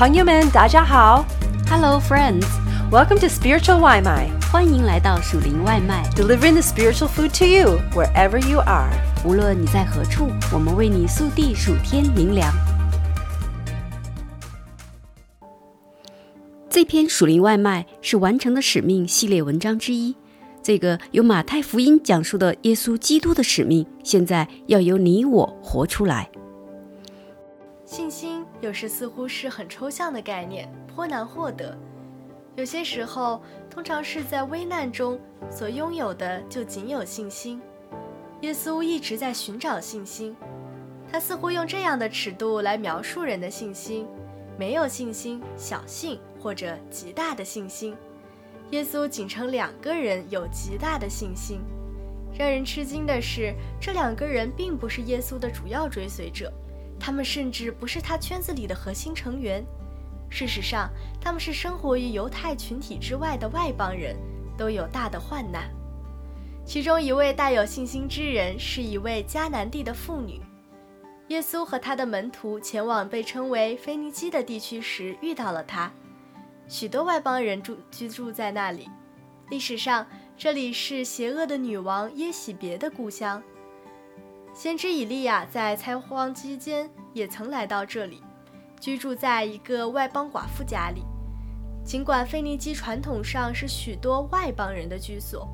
[0.00, 1.26] 朋友们，大家好。
[1.68, 6.08] Hello, friends！Welcome to Spiritual 外卖欢迎来到属灵外卖。
[6.16, 8.88] delivering the spiritual food to you wherever you are.
[9.26, 12.50] 无论你在何处，我们为你速递属天灵粮。
[16.70, 20.16] 这篇属灵外卖是完成的使命系列文章之一。
[20.62, 26.30] 这个由马太福音讲述的耶稣基督的使命，现在要由你我活出来。
[27.84, 31.76] 信心有时似乎是很抽象的概念，颇难获得。
[32.56, 35.18] 有些时候，通常是在危难中
[35.50, 37.60] 所拥有的就仅有信心。
[38.42, 40.36] 耶稣一直在寻找信心，
[41.10, 44.06] 他似乎用这样的尺度来描述人的信心：
[44.58, 47.96] 没有信心、小信或者极大的信心。
[48.70, 51.60] 耶稣仅称两个人有极大的信心。
[52.38, 56.52] 让人吃惊的是，这两个人并不是耶稣的主要追随者。
[57.00, 59.64] 他们甚至不是他圈子里的核心成员，
[60.28, 64.14] 事实上，他们是生活于犹太群体之外的外邦人，
[64.56, 65.70] 都有大的患难。
[66.66, 70.40] 其中一位大有信心之人是一位迦南地的妇女。
[71.28, 75.90] 耶稣和他的门徒前往被称为腓尼基的地区时遇到了她，
[76.68, 78.88] 许多外邦人住居住在那里。
[79.48, 83.42] 历史上，这里是邪恶的女王耶喜别的故乡。
[84.62, 88.22] 先知以利亚在灾荒期间也曾来到这里，
[88.78, 91.02] 居住在一个外邦寡妇家里。
[91.82, 95.48] 尽管腓尼基传统上是许多外邦人的居所，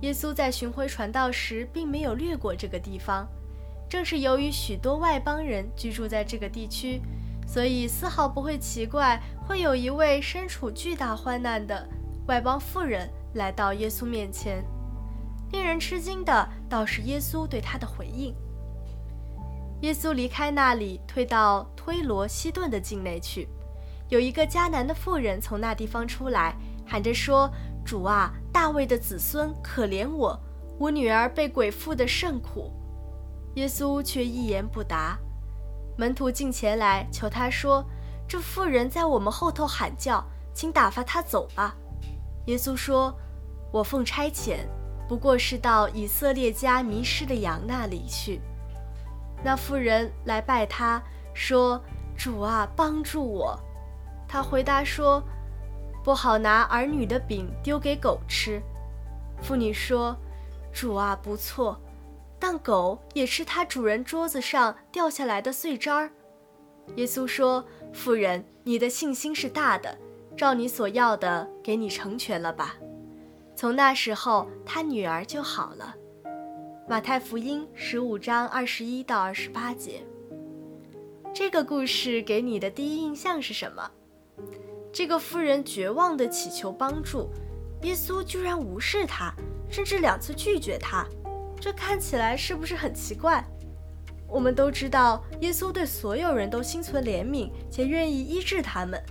[0.00, 3.28] 耶稣在巡回传道时并没有掠过这个地方。
[3.90, 7.02] 正是由于许多外邦人居住在这个地区，
[7.46, 11.86] 所以丝毫不会奇怪会有一位身处巨大患难的
[12.26, 14.64] 外邦妇人来到耶稣面前。
[15.52, 18.34] 令人吃惊的倒是耶稣对他的回应。
[19.86, 23.48] 耶稣离开那里，退到推罗西顿的境内去。
[24.08, 27.48] 有一个迦南的妇人从那地方出来，喊着说
[27.86, 30.36] ：“主啊，大卫的子孙，可怜我，
[30.76, 32.72] 我女儿被鬼附的甚苦。”
[33.54, 35.16] 耶稣却一言不答。
[35.96, 37.84] 门徒进前来求他说
[38.26, 41.76] ：“这妇人在我们后头喊叫，请打发她走吧。”
[42.46, 43.16] 耶稣说
[43.72, 44.58] ：“我奉差遣。”
[45.08, 48.40] 不过是到以色列家迷失的羊那里去。
[49.46, 51.00] 那妇人来拜他，
[51.32, 51.80] 说
[52.18, 53.56] ：“主啊，帮助我。”
[54.26, 55.22] 他回答说
[56.02, 58.60] ：“不好拿儿女的饼丢给狗吃。”
[59.40, 60.16] 妇女说
[60.74, 61.80] ：“主啊，不错，
[62.40, 66.10] 但狗也吃它主人桌子上掉下来的碎渣儿。”
[66.96, 67.64] 耶稣说
[67.94, 69.96] ：“妇人，你的信心是大的，
[70.36, 72.74] 照你所要的，给你成全了吧。”
[73.54, 75.94] 从那时候，他女儿就好了。
[76.88, 80.04] 马太福音十五章二十一到二十八节。
[81.34, 83.90] 这个故事给你的第一印象是什么？
[84.92, 87.28] 这个妇人绝望地祈求帮助，
[87.82, 89.34] 耶稣居然无视她，
[89.68, 91.04] 甚至两次拒绝她，
[91.60, 93.44] 这看起来是不是很奇怪？
[94.28, 99.02] 我们都知道，耶稣对所有人都心存怜悯，且愿意医治他们。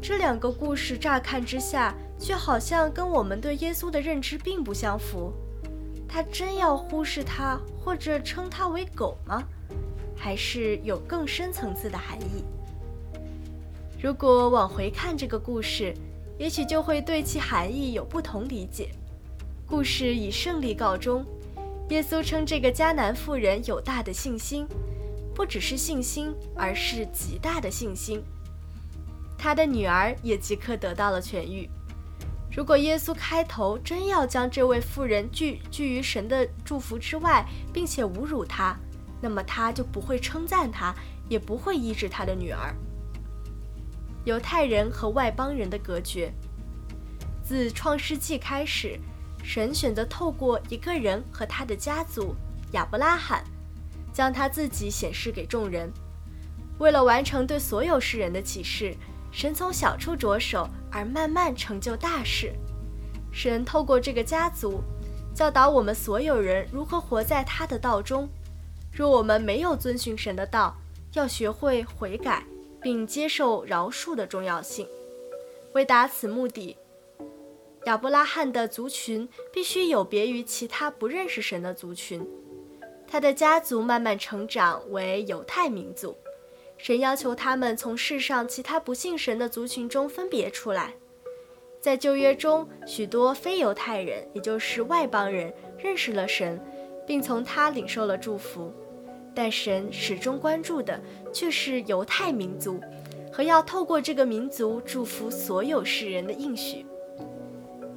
[0.00, 5.32] 这两个故事乍看之下，却好像跟我们对耶稣的认知并不相符。
[6.08, 9.42] 他真要忽视他，或者称他为狗吗？
[10.16, 12.42] 还是有更深层次的含义？
[14.00, 15.94] 如果往回看这个故事，
[16.38, 18.90] 也许就会对其含义有不同理解。
[19.66, 21.24] 故事以胜利告终，
[21.90, 24.66] 耶稣称这个迦南妇人有大的信心，
[25.34, 28.22] 不只是信心，而是极大的信心。
[29.36, 31.68] 他的女儿也即刻得到了痊愈。
[32.58, 38.76] 如果耶稣开头真要将这位妇人拒拒于神的祝福之外，并且侮辱她，
[39.20, 40.92] 那么他就不会称赞她，
[41.28, 42.74] 也不会医治他的女儿。
[44.24, 46.32] 犹太人和外邦人的隔绝，
[47.44, 48.98] 自创世纪开始，
[49.44, 52.34] 神选择透过一个人和他的家族
[52.72, 53.44] 亚伯拉罕，
[54.12, 55.88] 将他自己显示给众人。
[56.80, 58.96] 为了完成对所有世人的启示。
[59.30, 62.52] 神从小处着手，而慢慢成就大事。
[63.30, 64.80] 神透过这个家族，
[65.34, 68.28] 教导我们所有人如何活在他的道中。
[68.92, 70.74] 若我们没有遵循神的道，
[71.12, 72.44] 要学会悔改，
[72.80, 74.88] 并接受饶恕的重要性。
[75.74, 76.76] 为达此目的，
[77.84, 82.26] 亚伯拉罕的族群必须有别于其他不认识神的族群。
[83.06, 86.16] 他的家族慢慢成长为犹太民族。
[86.78, 90.94] 神要求他们从世上其他不信神的族群中分别出来。
[91.80, 96.60] 在旧约中，许多非犹太人，也就是外邦人，认识了神，
[97.06, 98.72] 并从他领受了祝福。
[99.34, 101.00] 但神始终关注的
[101.32, 102.80] 却是犹太民族
[103.32, 106.84] 和要透过这个民族祝福所有世人的应许。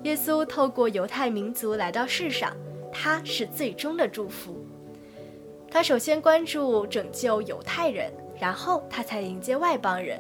[0.04, 2.56] 耶稣透过犹太民族来到世上，
[2.92, 4.64] 他是最终的祝福。
[5.72, 10.20] 他首先关注拯救犹太人，然后他才迎接外邦人，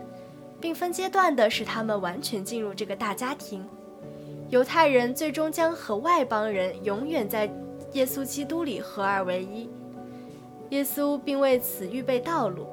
[0.59, 3.65] 并分阶段的使他们完全进入这个大家庭。
[4.51, 7.51] 犹太人最终将和外邦人永远在
[7.93, 9.67] 耶稣基督里合二为一。
[10.69, 12.67] 耶稣并为此预备道路。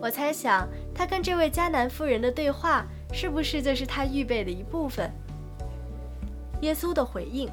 [0.00, 5.10] 我猜想，他跟这位迦南妇人的对话，是不是就是他预备的一部分？
[6.60, 7.50] 耶稣的回应。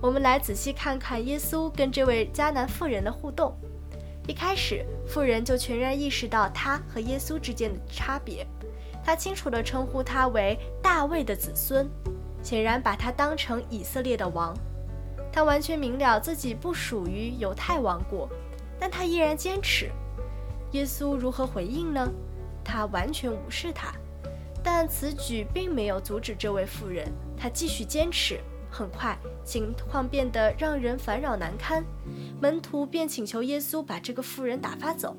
[0.00, 3.54] 我们来仔细看看耶稣跟这位迦南妇人的互动。
[4.26, 8.46] 一开始，妇人就全然意识到他和耶稣之间的差别，
[9.04, 11.86] 他清楚地称呼他为大卫的子孙，
[12.42, 14.56] 显然把他当成以色列的王。
[15.30, 18.28] 他完全明了自己不属于犹太王国，
[18.78, 19.90] 但他依然坚持。
[20.72, 22.10] 耶稣如何回应呢？
[22.64, 23.92] 他完全无视他，
[24.62, 28.40] 但此举并没有阻止这位妇人，他继续坚持。
[28.70, 31.84] 很快，情况变得让人烦扰难堪，
[32.40, 35.16] 门徒便请求耶稣把这个妇人打发走。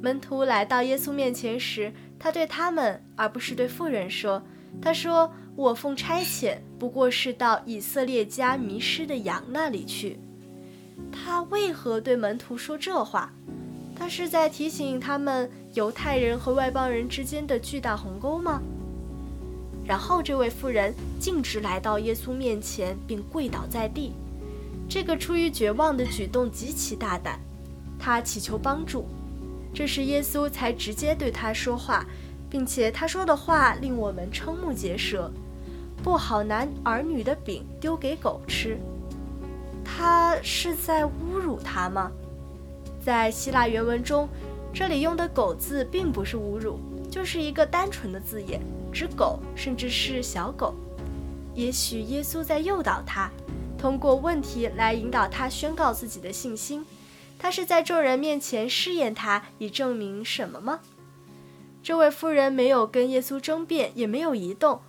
[0.00, 4.42] 门徒来到耶稣面前时，他对他们，而不是对妇人说
[4.80, 10.18] ：“他说，我奉差遣，不过是到以色列家迷失的羊那里去。”
[11.12, 13.32] 他为何对门徒说这话？
[13.98, 18.60] 他是在提醒他们犹太人和外邦人之间的巨大鸿沟吗？
[19.86, 24.12] 然后，这位妇人径直来到耶稣面前，并跪倒在地。
[24.88, 27.38] 这个出于绝望的举动极其大胆。
[27.98, 29.06] 他祈求帮助，
[29.72, 32.04] 这时耶稣才直接对他说话，
[32.50, 35.30] 并且他说的话令我们瞠目结舌
[36.02, 38.76] ：“不好拿儿女的饼丢给狗吃。”
[39.84, 42.10] 他是在侮辱他吗？
[43.00, 44.28] 在希腊原文中，
[44.74, 46.78] 这里用的“狗”字并不是侮辱，
[47.08, 48.60] 就是一个单纯的字眼。
[48.96, 50.74] 只狗，甚至是小狗。
[51.54, 53.30] 也许耶稣在诱导他，
[53.76, 56.82] 通过问题来引导他宣告自己的信心。
[57.38, 60.80] 他是在众人面前试验他，以证明什么吗？
[61.82, 64.80] 这位妇人没有跟耶稣争辩，也没有移动，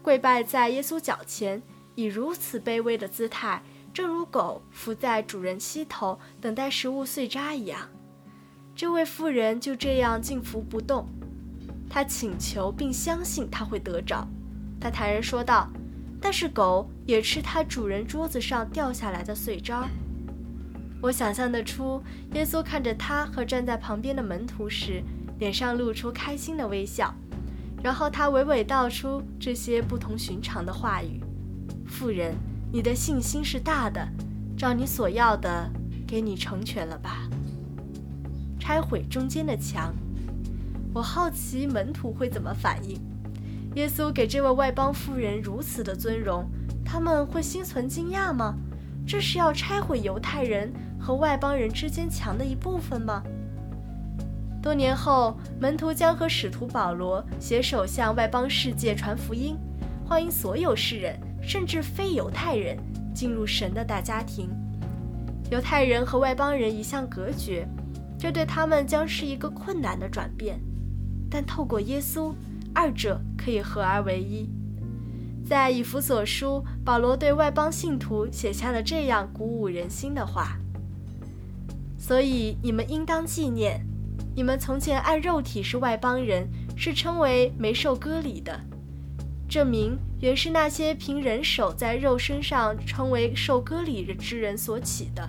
[0.00, 1.62] 跪拜在耶稣脚前，
[1.96, 3.62] 以如此卑微的姿态，
[3.92, 7.90] 正如狗伏在主人膝头等待食物碎渣一样。
[8.74, 11.06] 这位妇人就这样静伏不动。
[11.90, 14.24] 他请求并相信他会得着，
[14.80, 15.68] 他坦然说道
[16.22, 19.88] ：“但是狗也吃它主人桌子上掉下来的碎渣。”
[21.02, 22.00] 我想象得出，
[22.34, 25.02] 耶稣看着他和站在旁边的门徒时，
[25.40, 27.12] 脸上露出开心的微笑，
[27.82, 31.20] 然后他娓娓道出这些不同寻常的话语
[31.88, 32.36] ：“妇人，
[32.72, 34.06] 你的信心是大的，
[34.56, 35.68] 照你所要的，
[36.06, 37.28] 给你成全了吧。”
[38.60, 39.92] 拆毁中间的墙。
[40.92, 43.00] 我好奇门徒会怎么反应。
[43.76, 46.44] 耶稣给这位外邦妇人如此的尊荣，
[46.84, 48.56] 他们会心存惊讶吗？
[49.06, 53.22] 这是要拆毁犹太人和外邦人之间墙的一部分吗？
[54.60, 59.56] 多年后，门徒将和使徒保罗携手向外邦世界传福音，
[60.04, 62.76] 欢迎所有世人，甚至非犹太人
[63.14, 64.50] 进入神的大家庭。
[65.50, 67.66] 犹太人和外邦人一向隔绝，
[68.18, 70.60] 这对他们将是一个困难的转变。
[71.30, 72.34] 但透过耶稣，
[72.74, 74.48] 二者可以合而为一。
[75.48, 80.58] 在以弗所书，保罗对外邦信徒写下了这样鼓舞人心的话
[81.98, 83.84] ：“所以你们应当纪念，
[84.34, 88.60] 你们从前按肉体是外邦人，是称为没受割礼的。
[89.48, 95.28] 这名原是那些凭人手在肉身上称为受割礼之人所起的。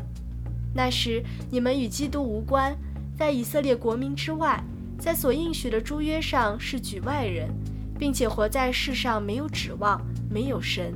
[0.75, 2.75] 那时你们与基督无关，
[3.17, 4.63] 在以色列国民之外。”
[5.01, 7.49] 在所应许的诸约上是局外人，
[7.97, 10.93] 并且活在世上没有指望，没有神。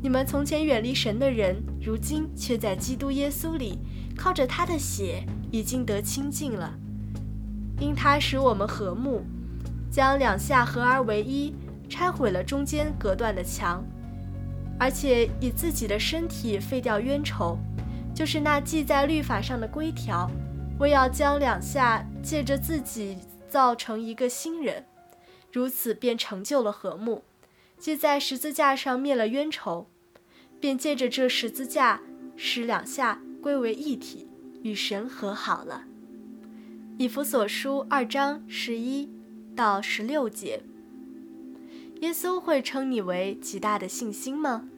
[0.00, 3.80] 你们从前远离神的人，如今却在基督耶稣里，
[4.16, 6.72] 靠着他的血已经得清净了。
[7.80, 9.22] 因他使我们和睦，
[9.90, 11.52] 将两下合而为一，
[11.88, 13.84] 拆毁了中间隔断的墙，
[14.78, 17.58] 而且以自己的身体废掉冤仇，
[18.14, 20.30] 就是那记在律法上的规条。
[20.78, 23.16] 为要将两下借着自己
[23.48, 24.84] 造成一个新人，
[25.50, 27.24] 如此便成就了和睦，
[27.78, 29.86] 借在十字架上灭了冤仇，
[30.60, 32.02] 便借着这十字架
[32.36, 34.28] 使两下归为一体，
[34.62, 35.84] 与神和好了。
[36.98, 39.08] 以弗所书二章十一
[39.54, 40.62] 到十六节。
[42.02, 44.68] 耶稣会称你为极大的信心吗？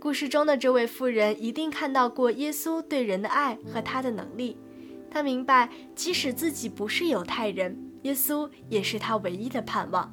[0.00, 4.56] 故事中的这位妇人一定看到过耶稣对人的爱和他的能力，
[5.10, 10.10] 他明白，即使自己不是犹太人，耶稣也是他唯一的盼望。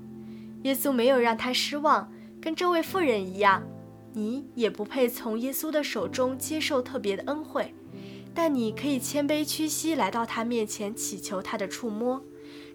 [0.63, 3.63] 耶稣没有让他失望，跟这位妇人一样，
[4.11, 7.73] 你也不配从耶稣的手中接受特别的恩惠，
[8.33, 12.21] 但你可以谦卑屈膝来到他面前，祈求他的触摸。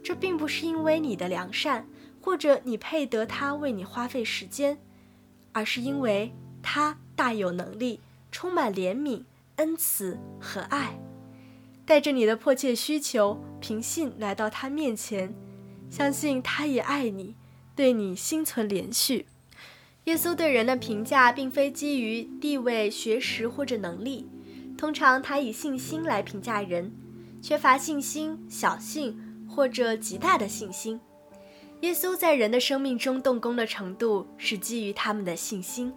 [0.03, 1.87] 这并不是因为你的良善，
[2.23, 4.79] 或者你配得他为你花费时间，
[5.53, 8.01] 而是因为他大有能力，
[8.31, 9.25] 充满怜悯、
[9.57, 10.99] 恩慈和爱。
[11.85, 15.35] 带着你的迫切需求，凭信来到他面前，
[15.91, 17.35] 相信他也爱你，
[17.75, 19.25] 对你心存怜恤。
[20.05, 24.29] 耶稣对人的评价并非基于地位、学识或者能力，
[24.79, 26.93] 通常他以信心来评价人，
[27.43, 31.01] 缺乏信心、小信或者极大的信心。
[31.83, 35.93] 耶稣在人的生命中动工的程度是基于他们的信心。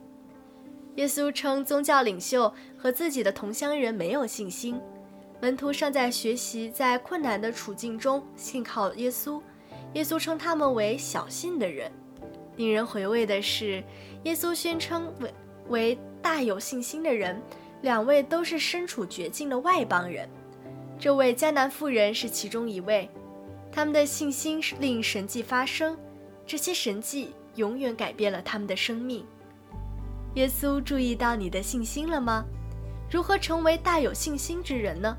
[0.96, 4.80] 耶稣称宗教领袖和自己的同乡人没有信心。
[5.42, 9.42] 门徒尚在学习，在困难的处境中信靠耶稣。
[9.94, 11.92] 耶稣称他们为小信的人。
[12.56, 13.84] 令人回味的是，
[14.24, 15.34] 耶稣宣称为
[15.68, 17.42] 为大有信心的人，
[17.82, 20.30] 两位都是身处绝境的外邦人。
[20.98, 23.10] 这位迦南妇人是其中一位。
[23.70, 25.98] 他们的信心令神迹发生，
[26.48, 29.25] 这些神迹永远改变了他们的生命。
[30.36, 32.46] 耶稣注意到你的信心了吗？
[33.10, 35.18] 如何成为大有信心之人呢？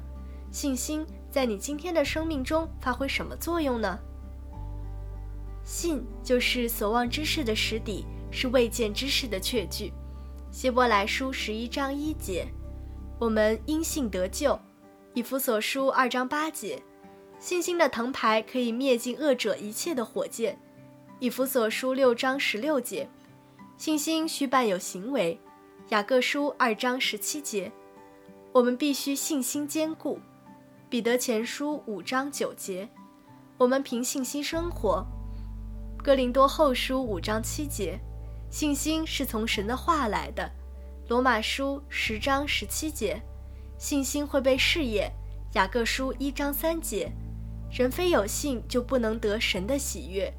[0.50, 3.98] 信心在你今天的生命中发挥什么作用呢？
[5.64, 9.92] 信就是所望之事的实底，是未见之事的确据。
[10.50, 12.46] 希伯来书十一章一节，
[13.18, 14.58] 我们因信得救。
[15.14, 16.82] 以弗所书二章八节，
[17.38, 20.58] 信心的藤牌可以灭尽恶者一切的火箭。
[21.18, 23.08] 以弗所书六章十六节，
[23.78, 25.38] 信心需伴有行为。
[25.90, 27.70] 雅各书二章十七节，
[28.52, 30.18] 我们必须信心坚固。
[30.88, 32.88] 彼得前书五章九节，
[33.58, 35.04] 我们凭信心生活；
[36.02, 38.00] 哥林多后书五章七节，
[38.50, 40.50] 信心是从神的话来的；
[41.08, 43.20] 罗马书十章十七节，
[43.78, 45.10] 信心会被试验；
[45.52, 47.12] 雅各书一章三节，
[47.70, 50.32] 人非有信就不能得神的喜悦；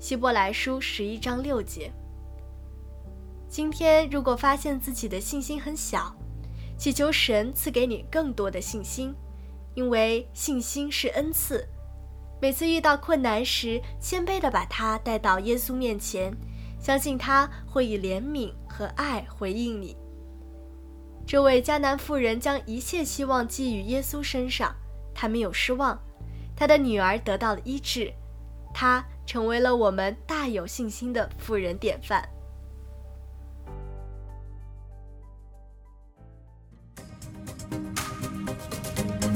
[0.00, 1.92] 希伯来书十一章六节。
[3.50, 6.14] 今天如果发现自己的信心很小，
[6.78, 9.12] 祈求神赐给你更多的信心。
[9.74, 11.66] 因为信心是恩赐，
[12.40, 16.32] 每次遇到困难时，谦卑地把它带到耶稣面前，
[16.80, 19.96] 相信他会以怜悯和爱回应你。
[21.26, 24.72] 这位迦南妇人将一切希望寄予耶稣身上，
[25.12, 26.00] 她没有失望，
[26.54, 28.12] 她的女儿得到了医治，
[28.72, 32.28] 她成为了我们大有信心的妇人典范。